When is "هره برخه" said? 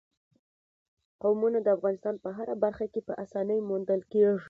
2.37-2.85